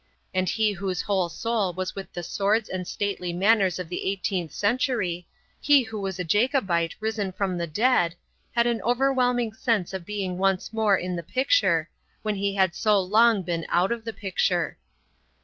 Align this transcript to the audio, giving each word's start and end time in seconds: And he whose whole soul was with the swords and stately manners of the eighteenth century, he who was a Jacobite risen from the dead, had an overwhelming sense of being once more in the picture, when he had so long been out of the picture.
And 0.33 0.49
he 0.49 0.71
whose 0.71 1.03
whole 1.03 1.29
soul 1.29 1.73
was 1.73 1.93
with 1.93 2.11
the 2.11 2.23
swords 2.23 2.69
and 2.69 2.87
stately 2.87 3.31
manners 3.33 3.77
of 3.77 3.87
the 3.87 4.07
eighteenth 4.07 4.51
century, 4.51 5.27
he 5.59 5.83
who 5.83 5.99
was 6.01 6.17
a 6.17 6.23
Jacobite 6.23 6.95
risen 6.99 7.31
from 7.31 7.55
the 7.55 7.67
dead, 7.67 8.15
had 8.53 8.65
an 8.65 8.81
overwhelming 8.81 9.53
sense 9.53 9.93
of 9.93 10.03
being 10.03 10.39
once 10.39 10.73
more 10.73 10.97
in 10.97 11.15
the 11.15 11.21
picture, 11.21 11.87
when 12.23 12.33
he 12.37 12.55
had 12.55 12.73
so 12.73 12.99
long 12.99 13.43
been 13.43 13.63
out 13.69 13.91
of 13.91 14.03
the 14.03 14.11
picture. 14.13 14.79